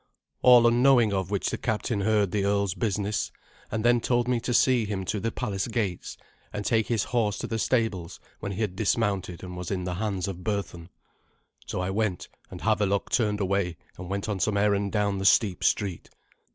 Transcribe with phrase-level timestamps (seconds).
[0.41, 3.31] All unknowing of which the captain heard the earl's business,
[3.69, 6.17] and then told me to see him to the palace gates,
[6.51, 9.93] and take his horse to the stables when he had dismounted and was in the
[10.01, 10.89] hands of Berthun.
[11.67, 15.63] So I went, and Havelok turned away and went on some errand down the steep
[15.63, 16.09] street.